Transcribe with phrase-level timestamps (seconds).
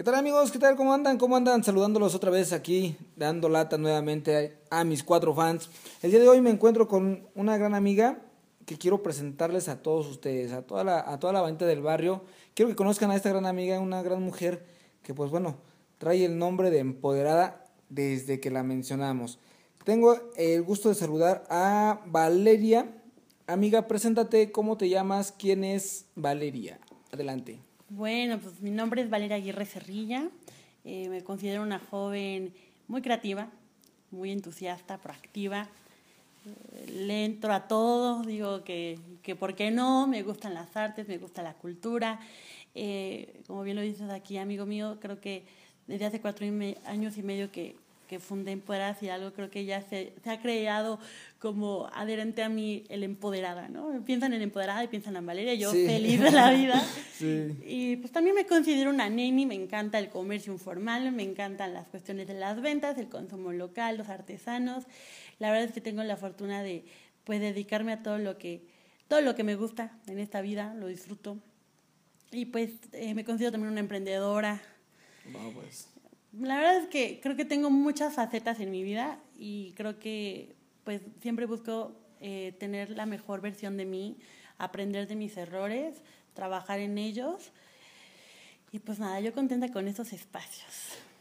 [0.00, 0.50] ¿Qué tal amigos?
[0.50, 0.76] ¿Qué tal?
[0.76, 1.18] ¿Cómo andan?
[1.18, 1.62] ¿Cómo andan?
[1.62, 5.68] Saludándolos otra vez aquí, dando lata nuevamente a, mis cuatro fans.
[6.00, 8.18] El día de hoy me encuentro con una gran amiga
[8.64, 12.24] que quiero presentarles a todos ustedes, a toda la, a toda la banda del barrio.
[12.54, 14.64] Quiero que conozcan a esta gran amiga, una gran mujer
[15.02, 15.58] que pues bueno,
[15.98, 19.38] trae el nombre de empoderada desde que la mencionamos.
[19.84, 22.90] Tengo el gusto de saludar a Valeria.
[23.46, 25.30] Amiga, preséntate, ¿cómo te llamas?
[25.30, 26.80] ¿Quién es Valeria?
[27.12, 27.69] Adelante.
[27.92, 30.28] Bueno, pues mi nombre es Valeria Aguirre Cerrilla.
[30.84, 32.54] Eh, me considero una joven
[32.86, 33.48] muy creativa,
[34.12, 35.66] muy entusiasta, proactiva.
[36.46, 41.08] Eh, le entro a todo, digo que, que por qué no, me gustan las artes,
[41.08, 42.20] me gusta la cultura.
[42.76, 45.42] Eh, como bien lo dices aquí, amigo mío, creo que
[45.88, 46.46] desde hace cuatro
[46.84, 47.74] años y medio que
[48.10, 50.98] que fundé Empoderadas y algo, creo que ya se, se, ha creado
[51.38, 54.04] como adherente a mí el empoderada, ¿no?
[54.04, 56.82] Piensan en empoderada y piensan en Valeria, yo feliz de la vida.
[57.20, 57.54] Sí.
[57.66, 61.86] Y pues también me considero una neni, me encanta el comercio informal, me encantan las
[61.86, 64.84] cuestiones de las ventas, el consumo local, los artesanos.
[65.38, 66.86] La verdad es que tengo la fortuna de
[67.24, 68.62] pues dedicarme a todo lo que
[69.06, 71.36] todo lo que me gusta en esta vida, lo disfruto.
[72.32, 74.62] Y pues eh, me considero también una emprendedora.
[75.26, 75.88] Vamos pues
[76.38, 80.54] la verdad es que creo que tengo muchas facetas en mi vida y creo que
[80.84, 84.16] pues siempre busco eh, tener la mejor versión de mí,
[84.58, 85.96] aprender de mis errores,
[86.34, 87.52] trabajar en ellos.
[88.72, 90.68] Y pues nada, yo contenta con estos espacios.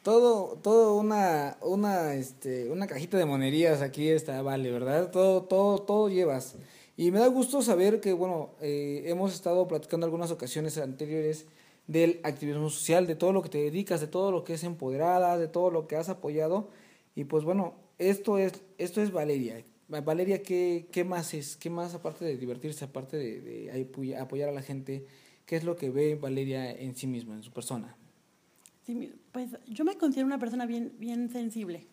[0.03, 5.09] Todo, todo una, una, este, una cajita de monerías aquí está, vale, ¿verdad?
[5.11, 6.55] Todo, todo, todo llevas.
[6.95, 11.45] Y me da gusto saber que, bueno, eh, hemos estado platicando algunas ocasiones anteriores
[11.90, 15.40] del activismo social, de todo lo que te dedicas, de todo lo que es empoderada,
[15.40, 16.70] de todo lo que has apoyado.
[17.16, 19.66] Y pues bueno, esto es, esto es Valeria.
[19.88, 21.58] Valeria, ¿qué, ¿qué más es?
[21.58, 25.08] ¿Qué más aparte de divertirse, aparte de, de apoyar a la gente?
[25.48, 27.98] ¿Qué es lo que ve Valeria en sí misma, en su persona?
[29.32, 31.88] Pues yo me considero una persona bien, bien sensible.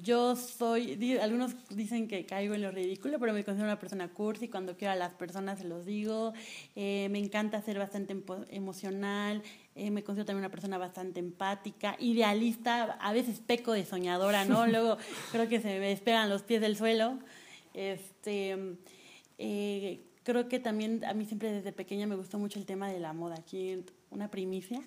[0.00, 4.48] Yo soy, algunos dicen que caigo en lo ridículo, pero me considero una persona cursi,
[4.48, 6.32] cuando quiero a las personas se los digo,
[6.74, 8.16] eh, me encanta ser bastante
[8.48, 9.42] emocional,
[9.74, 14.66] eh, me considero también una persona bastante empática, idealista, a veces peco de soñadora, ¿no?
[14.66, 14.96] Luego
[15.30, 17.18] creo que se me despegan los pies del suelo.
[17.74, 18.56] Este,
[19.36, 22.98] eh, creo que también a mí siempre desde pequeña me gustó mucho el tema de
[22.98, 24.82] la moda, aquí una primicia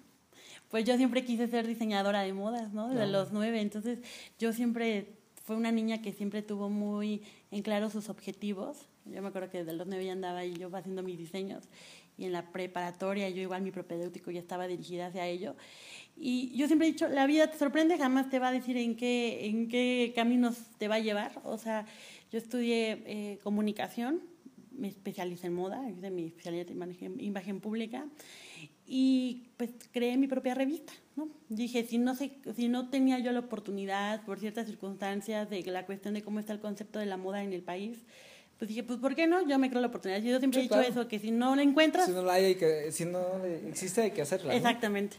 [0.70, 2.90] pues yo siempre quise ser diseñadora de modas, ¿no?
[2.90, 3.62] Desde los nueve.
[3.62, 4.00] Entonces,
[4.40, 5.08] yo siempre
[5.44, 8.88] fue una niña que siempre tuvo muy en claro sus objetivos.
[9.06, 11.64] Yo me acuerdo que desde los nueve ya andaba y yo haciendo mis diseños.
[12.18, 15.56] Y en la preparatoria, yo igual mi propedéutico ya estaba dirigida hacia ello.
[16.18, 18.96] Y yo siempre he dicho, la vida te sorprende, jamás te va a decir en
[18.96, 21.40] qué, en qué caminos te va a llevar.
[21.44, 21.86] O sea,
[22.32, 24.22] yo estudié eh, comunicación,
[24.72, 28.06] me especialicé en moda, hice mi especialidad en imagen, imagen pública
[28.88, 31.30] y pues creé mi propia revista, ¿no?
[31.50, 35.86] Dije, si no, sé, si no tenía yo la oportunidad por ciertas circunstancias de la
[35.86, 37.98] cuestión de cómo está el concepto de la moda en el país,
[38.58, 39.48] pues dije, pues ¿por qué no?
[39.48, 40.22] Yo me creo la oportunidad.
[40.22, 42.06] Yo siempre he dicho eso, que si no la encuentras...
[42.06, 44.56] Si no la hay, que, si no existe, hay que hacerla.
[44.56, 45.18] Exactamente.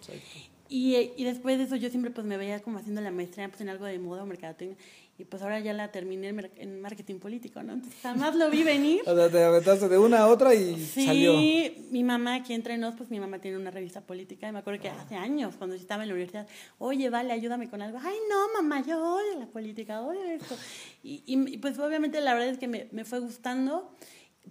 [0.69, 3.61] Y, y, después de eso yo siempre pues me veía como haciendo la maestría pues,
[3.61, 4.77] en algo de moda o mercadotecnia
[5.19, 7.75] y pues ahora ya la terminé en marketing político, ¿no?
[7.75, 9.03] Entonces jamás lo vi venir.
[9.07, 11.39] o sea, te aventaste de una a otra y salió.
[11.39, 14.59] Sí, mi mamá aquí entre nos, pues mi mamá tiene una revista política y me
[14.59, 16.47] acuerdo que hace años, cuando yo estaba en la universidad,
[16.79, 17.99] oye, vale, ayúdame con algo.
[18.03, 20.55] Ay, no, mamá, yo odio la política, odio esto.
[21.03, 23.91] Y, y pues obviamente la verdad es que me, me fue gustando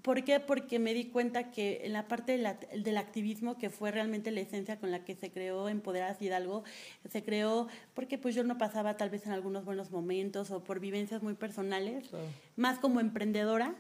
[0.02, 0.40] ¿Por qué?
[0.40, 4.78] Porque me di cuenta que en la parte del activismo, que fue realmente la esencia
[4.80, 6.64] con la que se creó Empoderadas Hidalgo,
[7.10, 10.80] se creó porque pues yo no pasaba tal vez en algunos buenos momentos o por
[10.80, 12.10] vivencias muy personales,
[12.56, 13.76] más como emprendedora,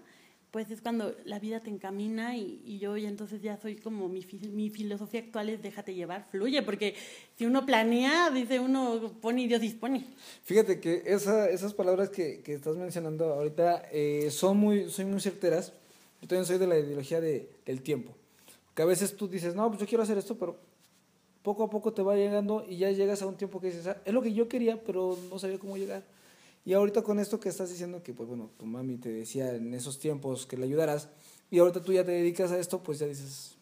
[0.51, 4.25] pues es cuando la vida te encamina y, yo y entonces ya soy como mi,
[4.53, 6.95] mi filosofía actual es déjate llevar, fluye, porque
[7.37, 10.05] si uno planea, dice uno pone y Dios dispone.
[10.43, 15.19] Fíjate que esa, esas palabras que, que estás mencionando ahorita eh, son, muy, son muy
[15.19, 15.73] certeras
[16.21, 18.13] yo también soy de la ideología de, del tiempo.
[18.73, 20.57] Que a veces tú dices, no, pues yo quiero hacer esto, pero
[21.41, 24.01] poco a poco te va llegando y ya llegas a un tiempo que dices, ah,
[24.03, 26.03] es lo que yo quería, pero no sabía cómo llegar.
[26.65, 29.73] Y ahorita con esto que estás diciendo, que pues bueno, tu mami te decía en
[29.75, 31.09] esos tiempos que le ayudaras,
[31.51, 33.55] y ahorita tú ya te dedicas a esto, pues ya dices,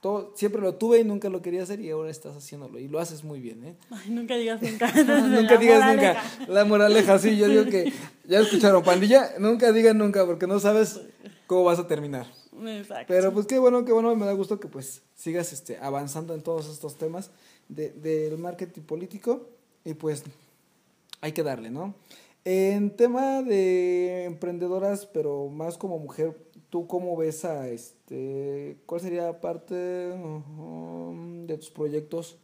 [0.00, 3.00] todo, siempre lo tuve y nunca lo quería hacer y ahora estás haciéndolo y lo
[3.00, 3.74] haces muy bien, ¿eh?
[3.90, 4.92] Ay, nunca digas nunca.
[4.92, 6.22] nunca digas nunca.
[6.46, 7.92] La moraleja, sí, yo digo que
[8.28, 11.00] ya escucharon, pandilla, nunca digan nunca porque no sabes
[11.46, 12.26] cómo vas a terminar.
[12.66, 13.06] Exacto.
[13.08, 16.42] Pero pues qué bueno, qué bueno, me da gusto que pues sigas este, avanzando en
[16.42, 17.30] todos estos temas
[17.68, 19.48] de, del marketing político
[19.84, 20.22] y pues
[21.20, 21.94] hay que darle, ¿no?
[22.44, 26.36] En tema de emprendedoras, pero más como mujer,
[26.68, 32.36] ¿tú cómo ves a este, cuál sería parte de tus proyectos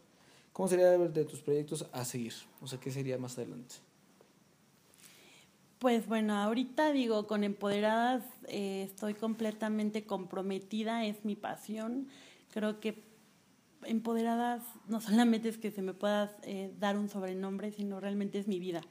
[0.53, 2.33] ¿cómo sería de tus proyectos a seguir?
[2.61, 3.75] O sea, ¿qué sería más adelante?
[5.81, 12.07] Pues bueno, ahorita digo, con Empoderadas eh, estoy completamente comprometida, es mi pasión.
[12.53, 13.01] Creo que
[13.85, 18.47] Empoderadas no solamente es que se me pueda eh, dar un sobrenombre, sino realmente es
[18.47, 18.81] mi vida.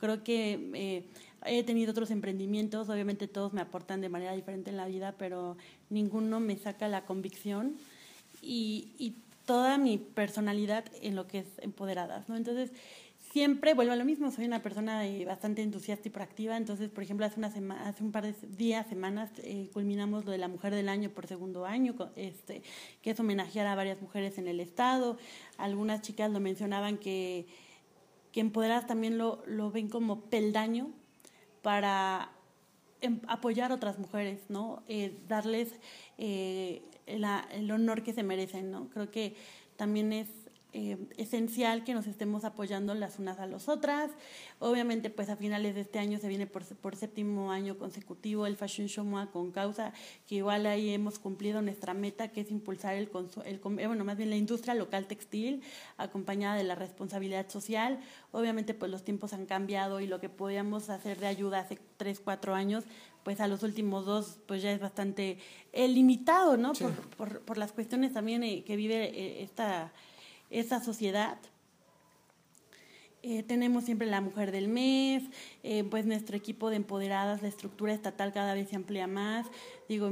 [0.00, 1.06] Creo que eh,
[1.46, 5.56] he tenido otros emprendimientos, obviamente todos me aportan de manera diferente en la vida, pero
[5.90, 7.76] ninguno me saca la convicción
[8.40, 9.14] y, y
[9.46, 12.36] toda mi personalidad en lo que es Empoderadas, ¿no?
[12.36, 12.72] Entonces,
[13.32, 17.02] siempre vuelvo a lo mismo, soy una persona eh, bastante entusiasta y proactiva, entonces, por
[17.02, 20.48] ejemplo, hace, una semana, hace un par de días, semanas, eh, culminamos lo de la
[20.48, 22.62] Mujer del Año por segundo año, este,
[23.00, 25.16] que es homenajear a varias mujeres en el Estado.
[25.56, 27.46] Algunas chicas lo mencionaban que,
[28.32, 30.90] que empoderadas también lo, lo ven como peldaño
[31.62, 32.32] para
[33.00, 34.82] em, apoyar a otras mujeres, ¿no?
[34.88, 35.72] Eh, darles
[36.18, 38.90] el honor que se merecen, ¿no?
[38.90, 39.36] Creo que
[39.76, 40.28] también es
[40.74, 44.10] eh, esencial que nos estemos apoyando las unas a las otras.
[44.58, 48.56] Obviamente, pues a finales de este año se viene por, por séptimo año consecutivo el
[48.56, 49.92] Fashion Show MOA con causa,
[50.26, 53.10] que igual ahí hemos cumplido nuestra meta, que es impulsar el,
[53.44, 55.62] el eh, bueno, más bien la industria local textil,
[55.98, 58.00] acompañada de la responsabilidad social.
[58.30, 62.18] Obviamente, pues los tiempos han cambiado y lo que podíamos hacer de ayuda hace tres,
[62.18, 62.84] cuatro años,
[63.24, 65.36] pues a los últimos dos, pues ya es bastante
[65.74, 66.72] eh, limitado, ¿no?
[66.72, 69.92] Por, por, por, las cuestiones también que vive esta
[70.52, 71.38] esa sociedad.
[73.24, 75.22] Eh, tenemos siempre la mujer del mes,
[75.62, 79.46] eh, pues nuestro equipo de empoderadas, la estructura estatal cada vez se amplía más.
[79.88, 80.10] Digo,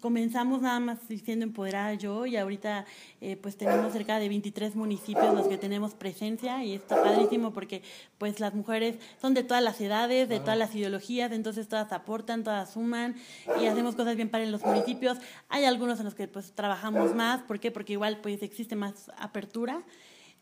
[0.00, 2.86] comenzamos nada más siendo empoderada yo y ahorita
[3.20, 7.82] eh, pues tenemos cerca de 23 municipios los que tenemos presencia y está padrísimo porque
[8.16, 12.42] pues las mujeres son de todas las edades, de todas las ideologías, entonces todas aportan,
[12.42, 13.16] todas suman
[13.60, 15.18] y hacemos cosas bien para en los municipios.
[15.50, 17.70] Hay algunos en los que pues trabajamos más, ¿por qué?
[17.70, 19.84] Porque igual pues existe más apertura.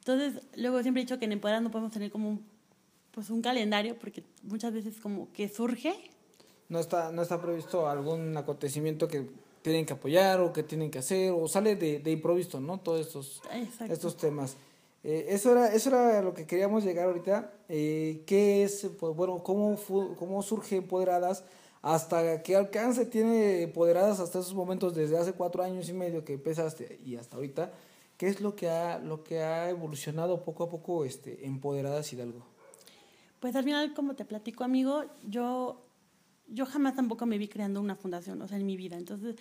[0.06, 2.46] Entonces, luego siempre he dicho que en Empoderadas no podemos tener como un,
[3.10, 5.94] pues un calendario porque muchas veces como que surge.
[6.68, 9.30] No está, no está previsto algún acontecimiento que
[9.62, 12.80] tienen que apoyar o que tienen que hacer o sale de, de improviso, ¿no?
[12.80, 13.40] Todos estos,
[13.88, 14.58] estos temas.
[15.02, 17.50] Eh, eso, era, eso era lo que queríamos llegar ahorita.
[17.70, 19.78] Eh, ¿Qué es, pues, bueno, cómo,
[20.18, 21.44] cómo surge Empoderadas?
[21.80, 26.34] ¿Hasta qué alcance tiene Empoderadas hasta esos momentos desde hace cuatro años y medio que
[26.34, 27.72] empezaste y hasta ahorita?
[28.24, 32.42] ¿Qué es lo que ha, lo que ha evolucionado poco a poco este, Empoderadas Hidalgo?
[33.38, 35.84] Pues al final, como te platico, amigo, yo,
[36.48, 38.96] yo jamás tampoco me vi creando una fundación, o sea, en mi vida.
[38.96, 39.36] Entonces,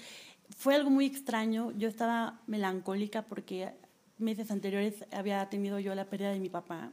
[0.49, 1.71] fue algo muy extraño.
[1.77, 3.71] Yo estaba melancólica porque
[4.17, 6.91] meses anteriores había tenido yo la pérdida de mi papá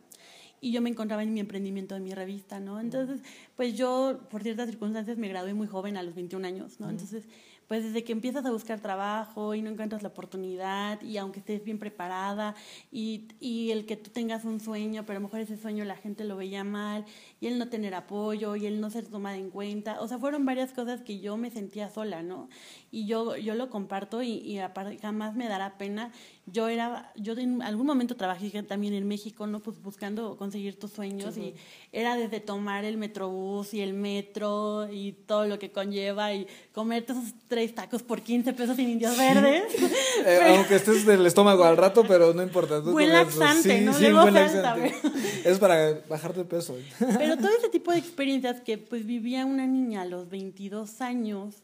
[0.61, 2.79] y yo me encontraba en mi emprendimiento de mi revista, ¿no?
[2.79, 3.21] Entonces,
[3.57, 6.89] pues yo, por ciertas circunstancias, me gradué muy joven, a los 21 años, ¿no?
[6.89, 7.25] Entonces,
[7.71, 11.63] pues desde que empiezas a buscar trabajo y no encuentras la oportunidad y aunque estés
[11.63, 12.57] bien preparada
[12.91, 15.95] y, y el que tú tengas un sueño, pero a lo mejor ese sueño la
[15.95, 17.05] gente lo veía mal
[17.41, 20.45] y el no tener apoyo y el no ser tomada en cuenta, o sea, fueron
[20.45, 22.49] varias cosas que yo me sentía sola, ¿no?
[22.91, 24.59] Y yo, yo lo comparto y, y
[25.01, 26.11] jamás me dará pena
[26.53, 29.61] yo era, yo en algún momento trabajé también en México, ¿no?
[29.61, 31.55] Pues buscando conseguir tus sueños y
[31.93, 37.13] era desde tomar el metrobús y el metro y todo lo que conlleva y comerte
[37.13, 39.65] esos tres tacos por 15 pesos sin indios verdes.
[40.25, 42.81] Eh, aunque estés del estómago al rato, pero no importa.
[42.81, 43.95] buen laxante, ¿no?
[43.95, 44.95] Sí, buen laxante.
[45.45, 46.77] Es para bajar de peso.
[46.99, 51.63] Pero todo ese tipo de experiencias que pues vivía una niña a los 22 años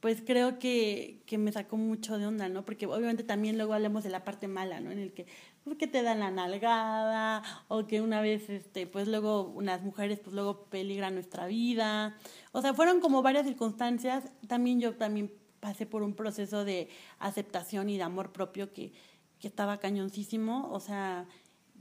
[0.00, 2.64] pues creo que, que, me sacó mucho de onda, ¿no?
[2.64, 4.90] Porque obviamente también luego hablamos de la parte mala, ¿no?
[4.90, 5.26] En el que,
[5.64, 10.20] pues, que te dan la nalgada, o que una vez, este, pues luego unas mujeres,
[10.20, 12.16] pues luego peligran nuestra vida.
[12.52, 14.24] O sea, fueron como varias circunstancias.
[14.46, 16.88] También yo también pasé por un proceso de
[17.18, 18.92] aceptación y de amor propio que,
[19.40, 20.70] que estaba cañoncísimo.
[20.72, 21.26] O sea,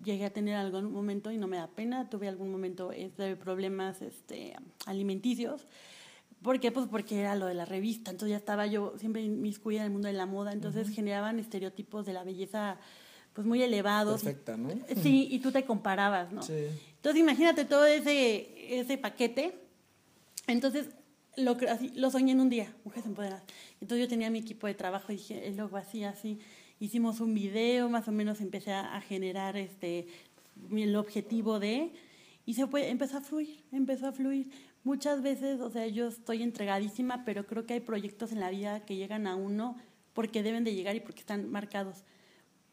[0.03, 4.01] llegué a tener algún momento, y no me da pena, tuve algún momento de problemas
[4.01, 4.55] este,
[4.85, 5.67] alimenticios
[6.45, 6.71] ¿Por qué?
[6.71, 9.91] Pues porque era lo de la revista, entonces ya estaba yo siempre inmiscuida en el
[9.91, 12.77] mundo de la moda, entonces generaban estereotipos de la belleza
[13.33, 14.21] pues muy elevados.
[14.21, 14.69] Perfecta, ¿no?
[15.01, 16.43] Sí, y tú te comparabas, ¿no?
[16.43, 16.67] Sí.
[16.97, 19.57] Entonces imagínate todo ese, ese paquete.
[20.45, 20.89] Entonces
[21.35, 23.43] lo, así, lo soñé en un día, Mujeres Empoderadas.
[23.81, 26.37] Entonces yo tenía mi equipo de trabajo y dije, luego así, así.
[26.79, 30.05] Hicimos un video, más o menos empecé a, generar este
[30.71, 31.91] el objetivo de...
[32.45, 34.51] Y se fue, empezó a fluir, empezó a fluir
[34.85, 38.85] muchas veces, o sea, yo estoy entregadísima, pero creo que hay proyectos en la vida
[38.85, 39.75] que llegan a uno
[40.13, 42.05] porque deben de llegar y porque están marcados,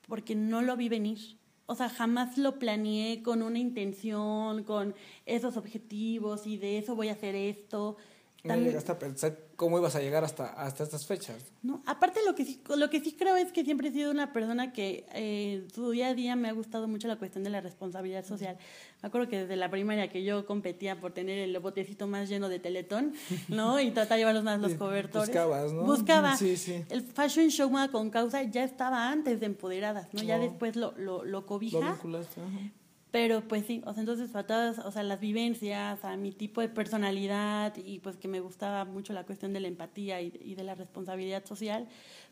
[0.07, 1.19] porque no lo vi venir.
[1.67, 4.95] O sea, jamás lo planeé con una intención, con
[5.27, 7.97] esos objetivos y de eso voy a hacer esto.
[8.45, 11.53] ¿No llegaste a pensar cómo ibas a llegar hasta, hasta estas fechas.
[11.63, 14.33] No, aparte lo que sí, lo que sí creo es que siempre he sido una
[14.33, 17.61] persona que eh, su día a día me ha gustado mucho la cuestión de la
[17.61, 18.59] responsabilidad social.
[19.03, 22.49] Me acuerdo que desde la primaria que yo competía por tener el botecito más lleno
[22.49, 23.15] de teletón,
[23.47, 23.79] ¿no?
[23.79, 25.29] Y tratar de llevar más los cobertores.
[25.29, 25.85] Buscabas, ¿no?
[25.85, 26.37] Buscaba.
[26.37, 26.85] Sí, sí.
[26.89, 30.23] El fashion show con causa ya estaba antes de Empoderadas, ¿no?
[30.25, 31.79] Ya después lo, lo, lo cobija.
[31.79, 32.73] Lo vinculaste, ajá.
[33.13, 36.63] Pero pues sí, o sea, entonces a todas, o sea, las vivencias, a mi tipo
[36.63, 40.55] de personalidad y pues que me gustaba mucho la cuestión de la empatía y, y
[40.55, 41.87] de la responsabilidad social,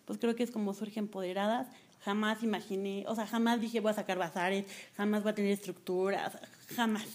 [0.06, 1.68] pues creo que es como surge empoderadas.
[2.00, 4.64] Jamás imaginé, o sea, jamás dije voy a sacar bazares,
[4.96, 6.38] jamás voy a tener estructuras,
[6.74, 7.06] jamás.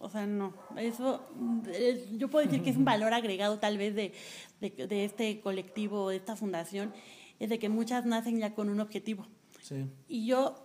[0.00, 0.54] O sea, no.
[0.78, 1.22] Eso,
[1.68, 4.12] eh, yo puedo decir que es un valor agregado tal vez de,
[4.60, 6.94] de, de este colectivo, de esta fundación,
[7.38, 9.26] es de que muchas nacen ya con un objetivo.
[9.60, 9.84] Sí.
[10.08, 10.64] Y yo,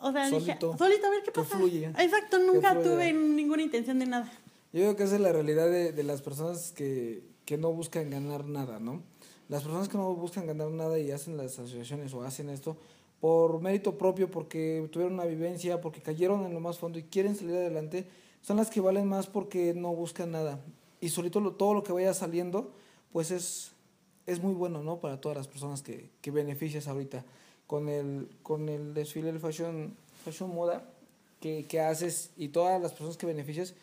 [0.00, 0.76] o sea, dije, Solito.
[0.78, 1.56] solito a ver qué pasa.
[1.56, 1.84] fluye.
[1.86, 4.32] Exacto, nunca tuve ninguna intención de nada.
[4.72, 8.08] Yo creo que esa es la realidad de, de las personas que, que no buscan
[8.10, 9.02] ganar nada, ¿no?
[9.48, 12.76] Las personas que no buscan ganar nada y hacen las asociaciones o hacen esto
[13.20, 17.34] por mérito propio, porque tuvieron una vivencia, porque cayeron en lo más fondo y quieren
[17.36, 18.06] salir adelante,
[18.42, 20.60] son las que valen más porque no buscan nada.
[21.00, 22.72] Y solito lo- todo lo que vaya saliendo,
[23.12, 23.72] pues es,
[24.26, 25.00] es muy bueno, ¿no?
[25.00, 27.24] Para todas las personas que, que beneficias ahorita.
[27.70, 30.82] Con el, con el desfile del fashion, fashion moda
[31.38, 33.74] que, que haces y todas las personas que beneficias,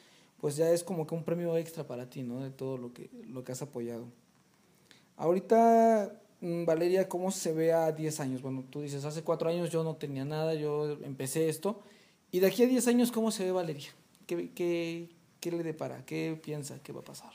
[0.41, 2.43] pues ya es como que un premio extra para ti, ¿no?
[2.43, 4.03] De todo lo que, lo que has apoyado.
[5.15, 8.41] Ahorita, mm, Valeria, ¿cómo se ve a 10 años?
[8.41, 11.79] Bueno, tú dices, hace 4 años yo no tenía nada, yo empecé esto.
[12.29, 13.91] Y de aquí a 10 años, ¿cómo se ve Valeria?
[14.25, 15.07] ¿Qué, qué,
[15.39, 16.05] qué le depara?
[16.05, 16.77] ¿Qué piensa?
[16.83, 17.31] ¿Qué va a pasar?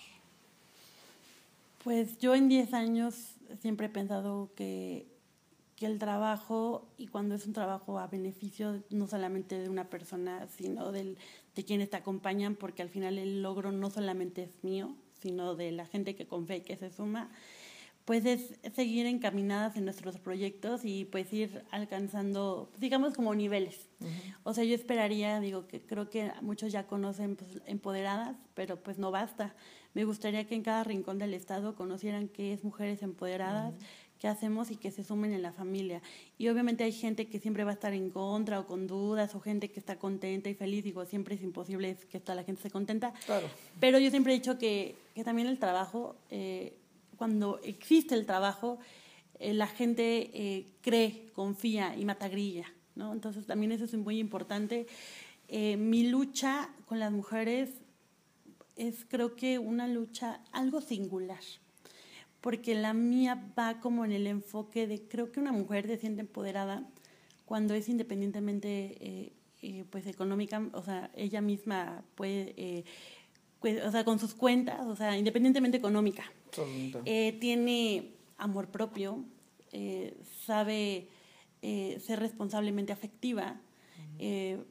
[1.82, 5.06] Pues yo en 10 años siempre he pensado que,
[5.82, 10.46] que el trabajo, y cuando es un trabajo a beneficio no solamente de una persona,
[10.46, 11.18] sino del,
[11.56, 15.72] de quienes te acompañan, porque al final el logro no solamente es mío, sino de
[15.72, 17.32] la gente que confía y que se suma,
[18.04, 23.88] pues es seguir encaminadas en nuestros proyectos y pues ir alcanzando, digamos, como niveles.
[24.44, 28.98] O sea, yo esperaría, digo, que creo que muchos ya conocen pues, empoderadas, pero pues
[28.98, 29.56] no basta.
[29.94, 33.74] Me gustaría que en cada rincón del Estado conocieran qué es Mujeres Empoderadas,
[34.22, 36.00] qué hacemos y que se sumen en la familia.
[36.38, 39.40] Y obviamente hay gente que siempre va a estar en contra o con dudas, o
[39.40, 40.84] gente que está contenta y feliz.
[40.84, 43.12] Digo, siempre es imposible que toda la gente esté contenta.
[43.26, 43.48] Claro.
[43.80, 46.76] Pero yo siempre he dicho que, que también el trabajo, eh,
[47.16, 48.78] cuando existe el trabajo,
[49.40, 53.12] eh, la gente eh, cree, confía y mata grilla, ¿no?
[53.12, 54.86] Entonces también eso es muy importante.
[55.48, 57.70] Eh, mi lucha con las mujeres
[58.76, 61.42] es creo que una lucha algo singular,
[62.42, 66.20] porque la mía va como en el enfoque de creo que una mujer se siente
[66.20, 66.84] empoderada
[67.46, 69.32] cuando es independientemente eh,
[69.62, 72.84] eh, pues económica, o sea, ella misma puede, eh,
[73.60, 76.24] pues, o sea, con sus cuentas, o sea, independientemente económica.
[77.40, 79.24] Tiene amor propio,
[80.44, 81.08] sabe
[81.62, 83.60] ser responsablemente afectiva,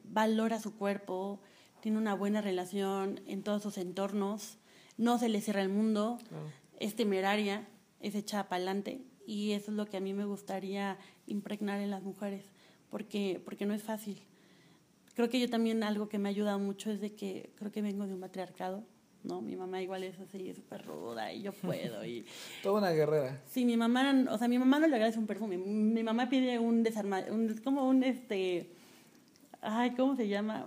[0.04, 1.40] valora su cuerpo,
[1.80, 4.58] tiene una buena relación en todos sus entornos,
[4.98, 6.18] no se le cierra el mundo.
[6.82, 7.68] Es temeraria,
[8.00, 11.90] es echada para adelante y eso es lo que a mí me gustaría impregnar en
[11.90, 12.44] las mujeres,
[12.90, 14.20] porque, porque no es fácil.
[15.14, 17.82] Creo que yo también algo que me ha ayudado mucho es de que creo que
[17.82, 18.82] vengo de un matriarcado,
[19.22, 19.40] ¿no?
[19.40, 22.26] Mi mamá igual es así, súper ruda y yo puedo y...
[22.64, 23.40] Toda una guerrera.
[23.46, 25.58] Sí, mi mamá, o sea, mi mamá no le agradece un perfume.
[25.58, 28.70] Mi mamá pide un desarmador, un, como un este,
[29.60, 30.66] ay, ¿cómo se llama?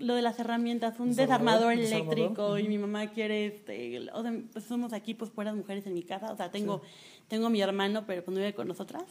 [0.00, 1.74] Lo de las herramientas, un ¿Desarmador?
[1.74, 2.18] desarmador, ¿Desarmador?
[2.18, 5.94] eléctrico y mi mamá quiere, este, o sea, pues somos aquí pues puras mujeres en
[5.94, 6.82] mi casa, o sea, tengo,
[7.28, 9.04] tengo a mi hermano, pero pues no vive con nosotras.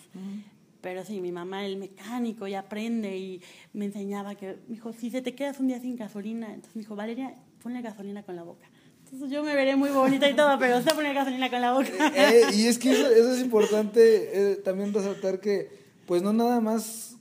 [0.82, 3.42] Pero sí, mi mamá, el mecánico, y aprende y
[3.74, 6.82] me enseñaba que, me dijo, si se te quedas un día sin gasolina, entonces me
[6.82, 8.66] dijo, Valeria, ponle gasolina con la boca.
[9.04, 11.90] Entonces yo me veré muy bonita y todo, pero usted pone gasolina con la boca.
[12.16, 15.68] Eh, y es que eso, eso es importante eh, también resaltar que,
[16.06, 17.18] pues no nada más,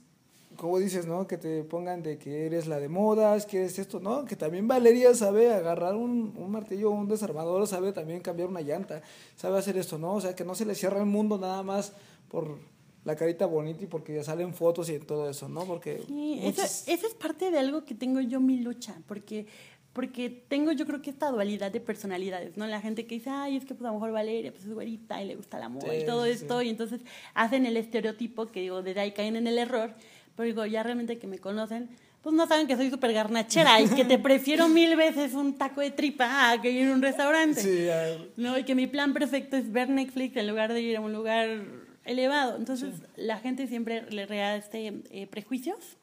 [0.59, 1.25] como dices, ¿no?
[1.25, 4.25] Que te pongan de que eres la de modas, que eres esto, ¿no?
[4.25, 9.01] Que también Valeria sabe agarrar un, un martillo, un desarmador, sabe también cambiar una llanta,
[9.37, 10.15] sabe hacer esto, ¿no?
[10.15, 11.93] O sea, que no se le cierra el mundo nada más
[12.27, 12.57] por
[13.05, 15.63] la carita bonita y porque ya salen fotos y todo eso, ¿no?
[15.63, 19.47] Porque Sí, eso, muchos- eso es parte de algo que tengo yo mi lucha, porque,
[19.93, 22.67] porque tengo yo creo que esta dualidad de personalidades, ¿no?
[22.67, 25.21] La gente que dice, ay, es que pues a lo mejor Valeria pues es güerita
[25.23, 26.99] y le gusta la moda Sí, y todo sí, esto, y entonces
[27.33, 29.93] hacen el estereotipo que digo, desde ahí caen en el error,
[30.39, 31.89] pero digo, ya realmente que me conocen,
[32.21, 35.81] pues no saben que soy súper garnachera y que te prefiero mil veces un taco
[35.81, 37.61] de tripa a que ir a un restaurante.
[37.61, 37.89] Sí,
[38.37, 41.11] No, y que mi plan perfecto es ver Netflix en lugar de ir a un
[41.11, 41.65] lugar
[42.05, 42.55] elevado.
[42.55, 45.97] Entonces, la gente siempre le rea este, eh, prejuicios.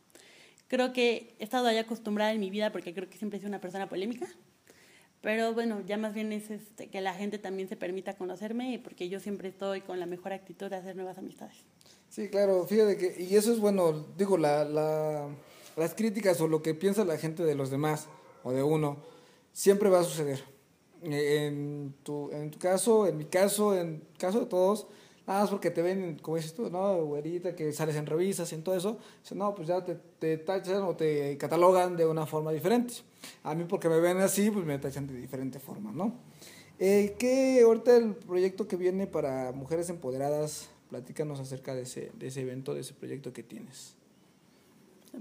[0.69, 3.49] Creo que he estado ahí acostumbrada en mi vida porque creo que siempre he sido
[3.49, 4.27] una persona polémica.
[5.23, 9.09] Pero bueno, ya más bien es este, que la gente también se permita conocerme porque
[9.09, 11.65] yo siempre estoy con la mejor actitud de hacer nuevas amistades.
[12.17, 15.29] Sí, claro, fíjate que, y eso es bueno, digo, la, la,
[15.77, 18.07] las críticas o lo que piensa la gente de los demás
[18.43, 18.97] o de uno,
[19.53, 20.43] siempre va a suceder.
[21.03, 24.87] En tu, en tu caso, en mi caso, en el caso de todos,
[25.27, 27.05] nada más porque te ven, como dices tú, ¿no?
[27.05, 28.97] Güerita, que sales en revistas y en todo eso,
[29.35, 32.95] no, pues ya te, te tachan o te catalogan de una forma diferente.
[33.43, 36.15] A mí porque me ven así, pues me tachan de diferente forma, ¿no?
[36.79, 40.71] Eh, ¿Qué ahorita el proyecto que viene para mujeres empoderadas?
[40.91, 43.95] Platícanos acerca de ese, de ese evento, de ese proyecto que tienes.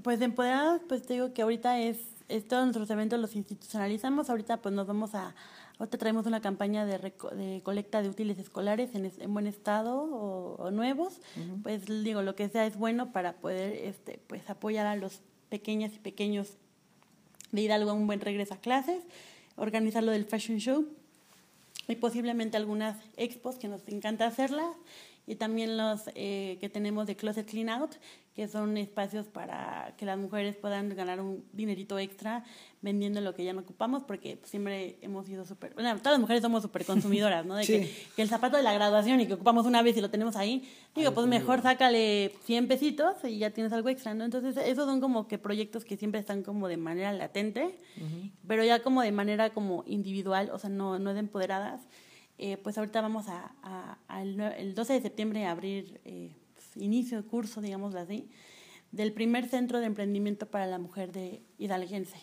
[0.03, 4.29] Pues de empoderadas, pues te digo que ahorita es, es todos nuestros eventos los institucionalizamos,
[4.29, 5.33] ahorita pues nos vamos a,
[5.77, 10.71] Ahorita traemos una campaña de, de colecta de útiles escolares en, en buen estado o,
[10.71, 11.19] nuevos.
[11.63, 15.19] Pues digo, lo que sea es bueno para poder este, pues, apoyar a los
[15.49, 16.53] pequeñas y pequeños
[17.51, 19.03] de Hidalgo a un buen regreso a clases,
[19.57, 20.85] organizar lo del fashion show
[21.87, 24.75] y posiblemente algunas expos que nos encanta hacerlas
[25.27, 27.95] y también los eh, que tenemos de Closet Clean Out,
[28.35, 32.43] que son espacios para que las mujeres puedan ganar un dinerito extra
[32.81, 36.43] vendiendo lo que ya no ocupamos, porque siempre hemos sido súper, bueno, todas las mujeres
[36.43, 37.55] somos súper consumidoras, ¿no?
[37.55, 40.35] De que, el zapato de la graduación y que ocupamos una vez y lo tenemos
[40.35, 44.25] ahí, digo, pues mejor sácale 100 pesitos y ya tienes algo extra, ¿no?
[44.25, 47.79] Entonces, esos son como que proyectos que siempre están como de manera latente,
[48.45, 51.81] pero ya como de manera como individual, o sea, no, no de empoderadas
[52.37, 56.31] eh, pues ahorita vamos a, el, 12 de septiembre a abrir eh,
[56.75, 58.29] inicio de curso, digamos así,
[58.91, 62.17] del primer centro de emprendimiento para la mujer de Hidalguense.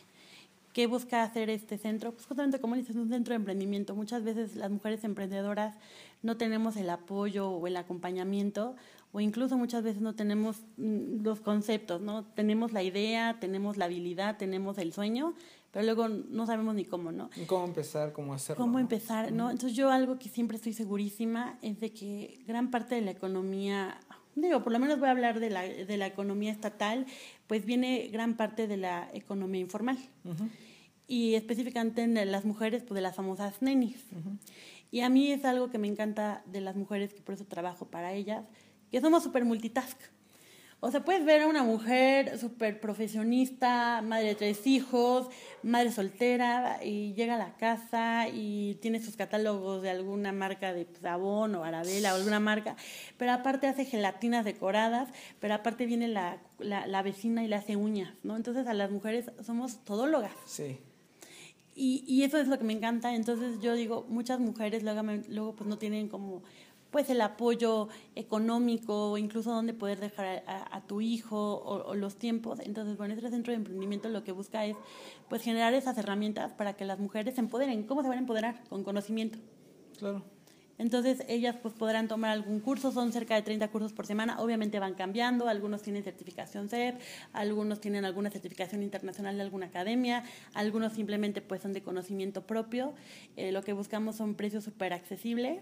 [0.73, 2.13] ¿Qué busca hacer este centro?
[2.13, 3.95] Pues justamente como dices, un centro de emprendimiento.
[3.95, 5.77] Muchas veces las mujeres emprendedoras
[6.23, 8.75] no tenemos el apoyo o el acompañamiento
[9.13, 12.25] o incluso muchas veces no tenemos mm, los conceptos, ¿no?
[12.25, 15.35] Tenemos la idea, tenemos la habilidad, tenemos el sueño,
[15.73, 17.31] pero luego no sabemos ni cómo, ¿no?
[17.47, 18.13] ¿Cómo empezar?
[18.13, 18.63] ¿Cómo hacerlo?
[18.63, 19.33] ¿Cómo empezar?
[19.33, 19.51] ¿no?
[19.51, 23.99] Entonces yo algo que siempre estoy segurísima es de que gran parte de la economía,
[24.35, 27.07] digo, por lo menos voy a hablar de la, de la economía estatal,
[27.47, 29.99] pues viene gran parte de la economía informal.
[31.09, 34.05] Y específicamente en las mujeres, pues de las famosas nenis.
[34.91, 37.87] Y a mí es algo que me encanta de las mujeres, que por eso trabajo
[37.87, 38.45] para ellas,
[38.91, 39.99] que somos súper multitask.
[40.85, 45.29] O sea, puedes ver a una mujer súper profesionista, madre de tres hijos,
[45.63, 50.89] madre soltera, y llega a la casa y tiene sus catálogos de alguna marca de
[51.01, 52.75] sabón o arabela o alguna marca,
[53.17, 58.15] pero aparte hace gelatinas decoradas, pero aparte viene la, la, vecina y le hace uñas,
[58.25, 58.35] ¿no?
[58.35, 60.33] Entonces a las mujeres somos todólogas.
[60.47, 60.81] Sí.
[61.77, 63.15] Y, y eso es lo que me encanta.
[63.15, 66.43] Entonces yo digo, muchas mujeres luego, luego pues no tienen como
[66.93, 72.61] pues el apoyo económico o incluso dónde poder dejar a, tu hijo o, los tiempos.
[72.61, 74.77] Entonces, bueno, este centro de emprendimiento lo que busca es
[75.29, 77.85] pues generar esas herramientas para que las mujeres se empoderen.
[77.85, 78.63] ¿Cómo se van a empoderar?
[78.69, 79.39] Con conocimiento.
[79.99, 80.23] Claro.
[80.83, 84.81] Entonces ellas pues podrán tomar algún curso, son cerca de 30 cursos por semana, obviamente
[84.81, 86.97] van cambiando, algunos tienen certificación CEP,
[87.33, 92.95] algunos tienen alguna certificación internacional de alguna academia, algunos simplemente pues son de conocimiento propio.
[93.37, 95.61] Eh, lo que buscamos son precios súper accesibles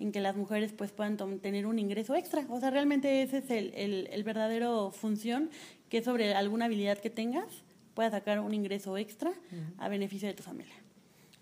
[0.00, 2.46] en que las mujeres pues puedan tener un ingreso extra.
[2.48, 5.50] O sea, realmente ese es el, el, el verdadero función,
[5.90, 9.34] que sobre alguna habilidad que tengas puedas sacar un ingreso extra
[9.76, 10.74] a beneficio de tu familia.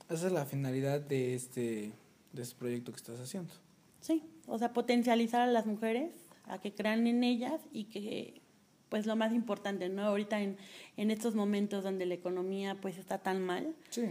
[0.09, 1.93] Esa es la finalidad de este
[2.33, 3.53] de ese proyecto que estás haciendo.
[4.01, 6.13] Sí, o sea, potencializar a las mujeres,
[6.47, 8.41] a que crean en ellas y que,
[8.89, 10.03] pues lo más importante, ¿no?
[10.03, 10.57] Ahorita en,
[10.97, 14.07] en estos momentos donde la economía pues está tan mal, sí.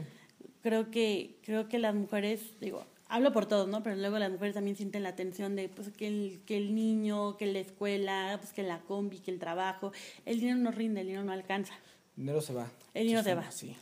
[0.61, 3.83] creo, que, creo que las mujeres, digo, hablo por todos, ¿no?
[3.83, 7.35] Pero luego las mujeres también sienten la tensión de pues, que, el, que el niño,
[7.35, 9.91] que la escuela, pues, que la combi, que el trabajo,
[10.25, 11.73] el dinero no rinde, el dinero no alcanza.
[12.15, 12.71] El dinero se va.
[12.93, 13.51] El dinero se va.
[13.51, 13.75] Sí.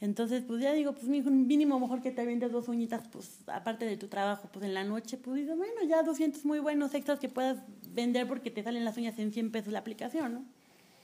[0.00, 3.96] Entonces, pues ya digo, pues mínimo mejor que te avientes dos uñitas, pues aparte de
[3.96, 7.28] tu trabajo, pues en la noche, pues digo, bueno, ya 200 muy buenos extras que
[7.28, 7.58] puedas
[7.90, 10.44] vender porque te salen las uñas en 100 pesos la aplicación, ¿no?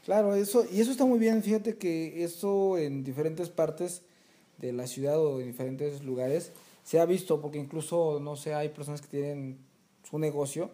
[0.05, 4.03] Claro, eso, y eso está muy bien, fíjate que eso en diferentes partes
[4.59, 6.53] de la ciudad o en diferentes lugares
[6.85, 9.59] se ha visto, porque incluso, no sé, hay personas que tienen
[10.09, 10.71] su negocio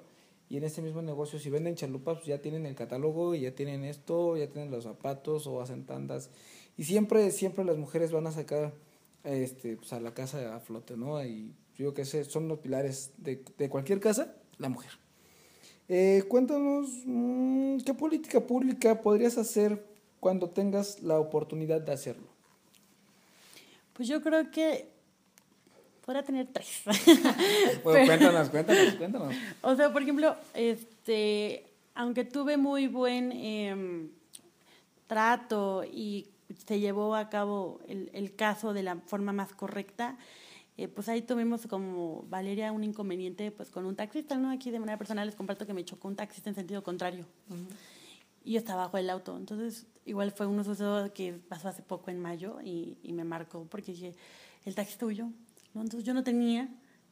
[0.51, 3.55] y en ese mismo negocio si venden chalupas, pues ya tienen el catálogo y ya
[3.55, 6.29] tienen esto, ya tienen los zapatos o hacen tandas
[6.81, 8.73] y siempre, siempre las mujeres van a sacar
[9.23, 11.23] este, pues a la casa a flote, ¿no?
[11.23, 14.91] Y yo que sé, son los pilares de, de cualquier casa, la mujer.
[15.91, 19.85] Eh, cuéntanos, mm, ¿qué política pública podrías hacer
[20.21, 22.29] cuando tengas la oportunidad de hacerlo?
[23.93, 24.89] Pues yo creo que
[26.07, 26.81] podría tener tres.
[27.85, 29.35] bueno, cuéntanos, cuéntanos, cuéntanos.
[29.61, 31.63] O sea, por ejemplo, este,
[31.95, 34.09] aunque tuve muy buen em,
[35.07, 36.27] trato y
[36.67, 40.17] se llevó a cabo el, el caso de la forma más correcta.
[40.77, 44.51] Eh, pues ahí tuvimos como Valeria un inconveniente pues con un taxista, ¿no?
[44.51, 47.27] Aquí de manera personal les comparto que me chocó un taxista en sentido contrario.
[48.43, 49.37] Y yo estaba bajo el auto.
[49.37, 53.67] Entonces, igual fue un suceso que pasó hace poco en mayo y, y me marcó
[53.69, 54.15] porque dije,
[54.65, 55.27] el taxista huyó.
[55.75, 55.83] ¿no?
[55.83, 56.69] Entonces yo no tenía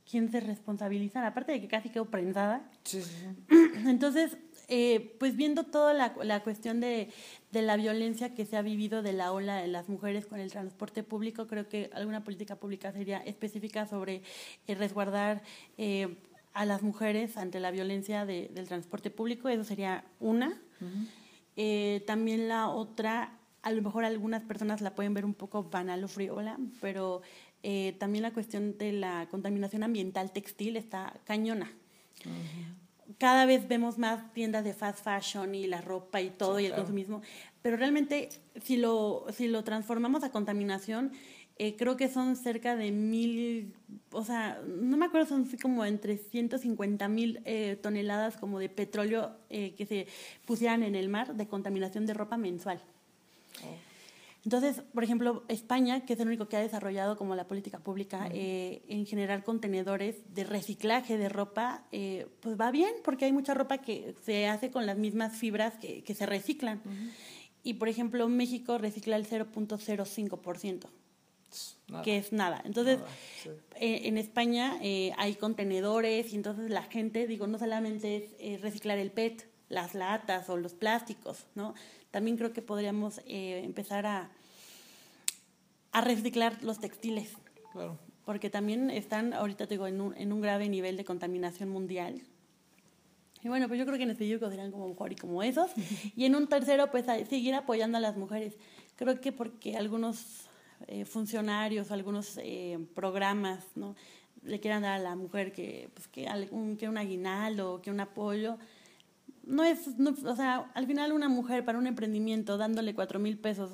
[0.08, 2.70] quien se responsabilizara, aparte de que casi quedó prensada.
[2.84, 3.26] Sí, sí,
[3.86, 7.08] Entonces, eh, pues viendo toda la, la cuestión de,
[7.52, 10.50] de, la violencia que se ha vivido de la ola de las mujeres con el
[10.50, 14.22] transporte público, creo que alguna política pública sería específica sobre
[14.66, 15.42] eh, resguardar
[15.78, 16.16] eh,
[16.52, 20.60] a las mujeres ante la violencia de, del transporte público, eso sería una.
[20.80, 22.04] Uh -huh.
[22.04, 26.08] también la otra, a lo mejor algunas personas la pueden ver un poco banal o
[26.08, 27.22] friola, pero
[27.62, 31.72] eh, también la cuestión de la contaminación ambiental textil está cañona.
[32.24, 32.87] Uh -huh.
[33.16, 36.66] Cada vez vemos más tiendas de fast fashion y la ropa y todo sí, y
[36.66, 36.82] el claro.
[36.82, 37.22] consumismo,
[37.62, 38.28] pero realmente
[38.62, 41.12] si lo, si lo transformamos a contaminación,
[41.60, 43.74] eh, creo que son cerca de mil,
[44.12, 49.32] o sea, no me acuerdo, son como entre 150 mil eh, toneladas como de petróleo
[49.50, 50.06] eh, que se
[50.46, 52.80] pusieran en el mar de contaminación de ropa mensual.
[53.64, 53.87] Oh.
[54.48, 58.20] Entonces, por ejemplo, España, que es el único que ha desarrollado como la política pública
[58.20, 58.32] uh -huh.
[58.32, 63.52] eh, en generar contenedores de reciclaje de ropa, eh, pues va bien, porque hay mucha
[63.52, 66.80] ropa que se hace con las mismas fibras que, que se reciclan.
[66.82, 67.10] Uh -huh.
[67.62, 70.88] Y, por ejemplo, México recicla el 0.05%.
[72.02, 72.62] que es nada.
[72.64, 73.10] Entonces, nada,
[73.42, 73.50] sí.
[73.76, 78.58] eh, en España eh, hay contenedores y entonces la gente, digo, no solamente es eh,
[78.62, 81.74] reciclar el PET, las latas o los plásticos, ¿no?
[82.10, 84.30] También creo que podríamos eh, empezar a,
[85.98, 87.36] a reciclar los textiles.
[87.72, 87.98] Claro.
[88.24, 92.22] Porque también están, ahorita te digo, en un, en un grave nivel de contaminación mundial.
[93.42, 95.70] Y bueno, pues yo creo que en específico serían como mejor y como esos.
[96.16, 98.54] y en un tercero, pues a seguir apoyando a las mujeres.
[98.96, 100.48] Creo que porque algunos
[100.86, 103.96] eh, funcionarios, algunos eh, programas, ¿no?
[104.42, 108.00] Le quieran dar a la mujer que, pues, que, algún, que un aguinaldo, que un
[108.00, 108.58] apoyo.
[109.48, 109.88] No es,
[110.24, 113.72] o sea, al final una mujer para un emprendimiento dándole cuatro mil pesos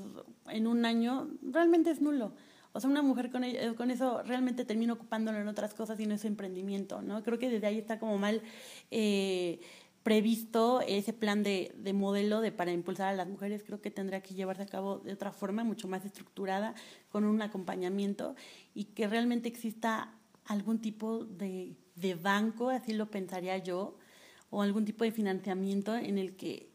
[0.48, 2.32] en un año, realmente es nulo.
[2.72, 3.42] O sea, una mujer con,
[3.76, 7.22] con eso realmente termina ocupándolo en otras cosas y no es emprendimiento, ¿no?
[7.22, 8.40] Creo que desde ahí está como mal
[8.90, 9.60] eh,
[10.04, 13.64] previsto ese plan de, de modelo de para impulsar a las mujeres.
[13.64, 16.74] Creo que tendría que llevarse a cabo de otra forma, mucho más estructurada,
[17.10, 18.37] con un acompañamiento
[18.74, 20.12] y que realmente exista
[20.44, 23.96] algún tipo de, de banco, así lo pensaría yo,
[24.54, 26.68] o algún tipo de financiamiento en el que,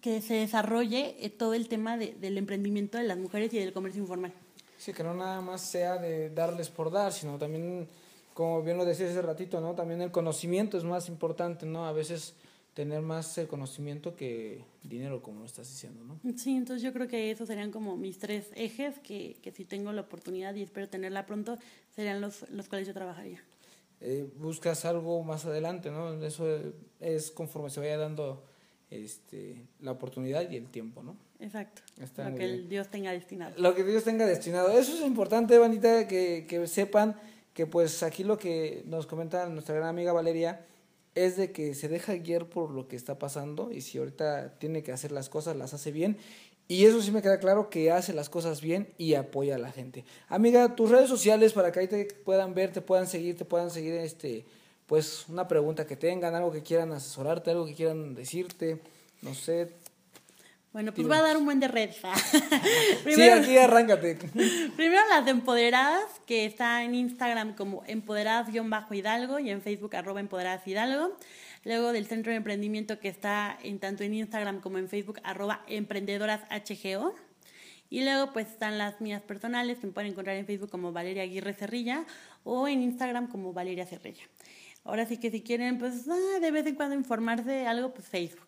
[0.00, 4.02] que se desarrolle todo el tema de, del emprendimiento de las mujeres y del comercio
[4.02, 4.32] informal.
[4.76, 7.86] Sí, que no nada más sea de darles por dar, sino también,
[8.34, 9.74] como bien lo decías hace ratito, ¿no?
[9.74, 11.86] También el conocimiento es más importante, ¿no?
[11.86, 12.34] A veces
[12.74, 16.18] tener más el conocimiento que dinero, como lo estás diciendo, ¿no?
[16.36, 19.92] Sí, entonces yo creo que esos serían como mis tres ejes, que, que si tengo
[19.92, 21.58] la oportunidad y espero tenerla pronto,
[21.94, 23.40] serían los, los cuales yo trabajaría.
[24.00, 26.22] Eh, buscas algo más adelante, ¿no?
[26.24, 26.46] Eso
[27.00, 28.42] es conforme se vaya dando
[28.90, 31.16] este, la oportunidad y el tiempo, ¿no?
[31.38, 31.82] Exacto.
[32.00, 33.54] Está lo que el Dios tenga destinado.
[33.58, 34.70] Lo que Dios tenga destinado.
[34.70, 37.16] Eso es importante, Vanita, que, que sepan
[37.54, 40.64] que pues aquí lo que nos comenta nuestra gran amiga Valeria
[41.14, 44.82] es de que se deja guiar por lo que está pasando y si ahorita tiene
[44.82, 46.16] que hacer las cosas, las hace bien.
[46.70, 49.72] Y eso sí me queda claro que hace las cosas bien y apoya a la
[49.72, 50.04] gente.
[50.28, 53.72] Amiga, tus redes sociales para que ahí te puedan ver, te puedan seguir, te puedan
[53.72, 54.46] seguir este
[54.86, 58.80] pues una pregunta que tengan, algo que quieran asesorarte, algo que quieran decirte,
[59.20, 59.72] no sé,
[60.72, 61.90] bueno, pues voy a dar un buen de red.
[63.02, 64.16] primero, sí, aquí arráncate.
[64.76, 70.64] primero las de Empoderadas, que está en Instagram como empoderadas-hidalgo y en Facebook arroba empoderadas
[70.68, 71.16] hidalgo.
[71.64, 75.64] Luego del Centro de Emprendimiento que está en tanto en Instagram como en Facebook arroba
[75.68, 77.14] emprendedoras HGO.
[77.90, 81.24] Y luego pues están las mías personales que me pueden encontrar en Facebook como Valeria
[81.24, 82.06] Aguirre Cerrilla
[82.44, 84.22] o en Instagram como Valeria Cerrilla.
[84.84, 88.06] Ahora sí que si quieren pues ah, de vez en cuando informarse de algo, pues
[88.08, 88.46] Facebook.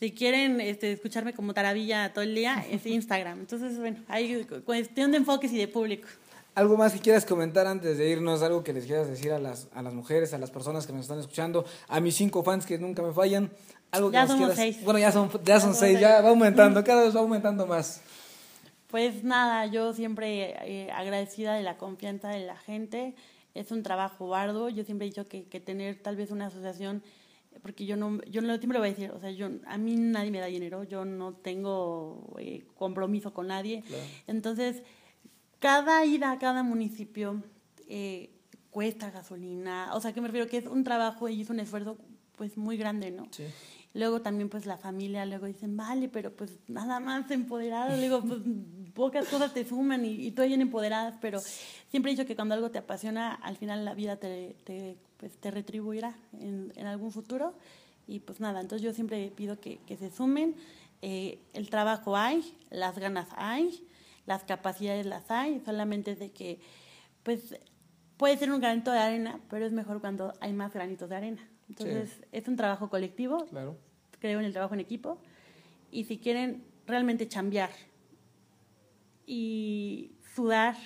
[0.00, 3.40] Si quieren este, escucharme como taravilla todo el día, es Instagram.
[3.40, 6.08] Entonces, bueno, hay cuestión de enfoques y de público.
[6.54, 8.42] ¿Algo más que quieras comentar antes de irnos?
[8.42, 11.02] ¿Algo que les quieras decir a las, a las mujeres, a las personas que nos
[11.02, 13.50] están escuchando, a mis cinco fans que nunca me fallan?
[13.92, 14.56] ¿Algo ya que somos quieras...
[14.56, 14.84] seis.
[14.84, 18.02] Bueno, ya son, ya son seis, ya va aumentando, cada vez va aumentando más.
[18.88, 23.14] Pues nada, yo siempre eh, agradecida de la confianza de la gente.
[23.54, 24.68] Es un trabajo arduo.
[24.68, 27.02] Yo siempre he dicho que, que tener tal vez una asociación
[27.62, 29.96] porque yo no, yo no siempre lo voy a decir, o sea, yo, a mí
[29.96, 33.82] nadie me da dinero, yo no tengo eh, compromiso con nadie.
[33.86, 34.02] Claro.
[34.26, 34.82] Entonces,
[35.60, 37.42] cada ida a cada municipio
[37.86, 38.30] eh,
[38.70, 41.96] cuesta gasolina, o sea, que me refiero que es un trabajo y es un esfuerzo
[42.36, 43.28] pues muy grande, ¿no?
[43.30, 43.44] Sí.
[43.92, 48.40] Luego también pues la familia, luego dicen, vale, pero pues nada más empoderado, luego pues
[48.94, 51.40] pocas cosas te suman y, y bien empoderadas, pero
[51.88, 55.36] siempre he dicho que cuando algo te apasiona, al final la vida te, te, pues,
[55.38, 57.54] te retribuirá en, en algún futuro.
[58.06, 60.56] Y pues nada, entonces yo siempre pido que, que se sumen.
[61.02, 63.86] Eh, el trabajo hay, las ganas hay,
[64.30, 66.60] las capacidades las hay, solamente es de que,
[67.24, 67.58] pues,
[68.16, 71.48] puede ser un granito de arena, pero es mejor cuando hay más granitos de arena.
[71.68, 72.24] Entonces, sí.
[72.30, 73.76] es un trabajo colectivo, claro.
[74.20, 75.18] creo en el trabajo en equipo,
[75.90, 77.70] y si quieren realmente chambear
[79.26, 80.76] y sudar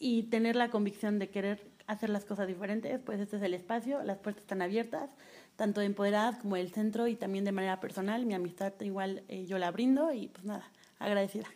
[0.00, 4.02] y tener la convicción de querer hacer las cosas diferentes, pues este es el espacio,
[4.02, 5.10] las puertas están abiertas,
[5.54, 8.26] tanto de Empoderadas como del centro y también de manera personal.
[8.26, 11.46] Mi amistad igual eh, yo la brindo y pues nada, agradecida.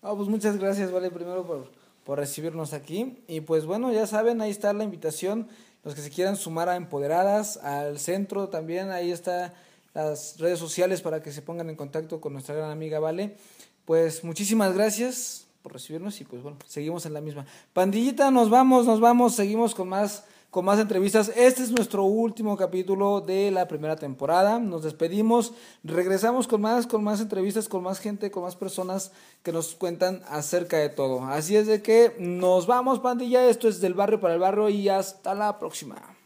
[0.00, 1.70] Pues muchas gracias, Vale, primero por,
[2.04, 3.22] por recibirnos aquí.
[3.28, 5.48] Y pues bueno, ya saben, ahí está la invitación.
[5.84, 9.54] Los que se quieran sumar a Empoderadas, al centro también, ahí está
[9.94, 13.36] las redes sociales para que se pongan en contacto con nuestra gran amiga Vale.
[13.84, 17.46] Pues muchísimas gracias por recibirnos y pues bueno, seguimos en la misma.
[17.72, 21.30] Pandillita, nos vamos, nos vamos, seguimos con más con más entrevistas.
[21.36, 24.58] Este es nuestro último capítulo de la primera temporada.
[24.58, 25.52] Nos despedimos,
[25.84, 30.22] regresamos con más, con más entrevistas, con más gente, con más personas que nos cuentan
[30.28, 31.24] acerca de todo.
[31.24, 33.46] Así es de que nos vamos, pandilla.
[33.48, 36.17] Esto es del barrio para el barrio y hasta la próxima.